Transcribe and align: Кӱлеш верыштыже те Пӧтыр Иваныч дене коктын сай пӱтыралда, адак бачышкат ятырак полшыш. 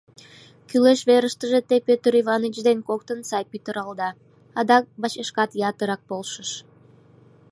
Кӱлеш 0.69 0.99
верыштыже 1.09 1.59
те 1.69 1.75
Пӧтыр 1.87 2.13
Иваныч 2.21 2.55
дене 2.67 2.83
коктын 2.89 3.19
сай 3.29 3.43
пӱтыралда, 3.51 4.09
адак 4.59 4.83
бачышкат 5.01 5.51
ятырак 5.69 6.01
полшыш. 6.09 6.51